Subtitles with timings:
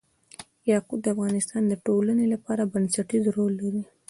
[0.71, 3.83] یاقوت د افغانستان د ټولنې لپاره بنسټيز رول لري.